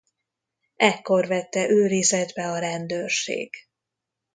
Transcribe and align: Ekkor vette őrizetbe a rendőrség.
Ekkor 0.79 1.27
vette 1.29 1.69
őrizetbe 1.69 2.51
a 2.51 2.59
rendőrség. 2.59 3.55